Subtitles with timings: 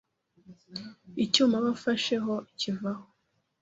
[1.23, 3.05] icyuma aba afasheho kivaho